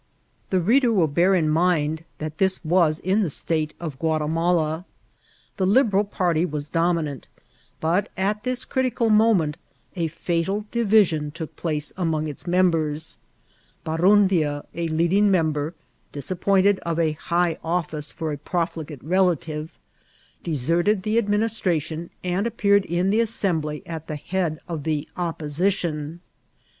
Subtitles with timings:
[0.49, 3.29] The reader will boar in mind that this was in the OISSBNSIONS IK CENTRAL IMSRICl.
[3.29, 4.85] M7 State of GiwitimalR.
[5.57, 7.25] The Liberal party was dommant,
[7.79, 9.57] but at this critieal moment
[9.95, 13.19] a &tal diTiaon took place among its members;
[13.85, 15.73] Banmdia, a leading memb^,
[16.11, 19.69] dis appointed of a high office (ot a profligate refetivey
[20.41, 26.21] de* serted the administration, and appeared in the Assembly at the head of the opposition.